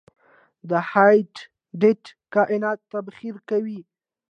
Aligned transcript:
د 0.69 0.71
هیټ 0.91 1.33
ډیت 1.81 2.03
کائنات 2.33 2.79
تبخیر 2.91 3.35
کوي. 3.49 3.79